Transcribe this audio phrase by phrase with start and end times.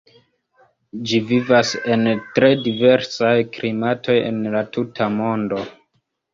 [1.09, 2.09] Ĝi vivas en
[2.39, 5.65] tre diversaj klimatoj en la tuta mondo.